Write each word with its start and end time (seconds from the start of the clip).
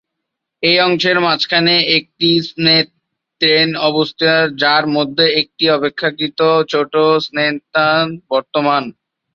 এই 0.63 0.77
অংশের 0.81 1.17
মাঝখানে 1.25 1.75
একটি 1.97 2.29
ম্ছোদ-র্তেন 2.57 3.67
অবস্থিত 3.89 4.31
যার 4.61 4.83
মধ্যে 4.95 5.25
একটি 5.41 5.65
অপেক্ষাকৃত 5.69 6.39
ছোট 6.71 6.93
ম্ছোদ-র্তেন 7.15 7.53
বর্তমান। 8.31 8.83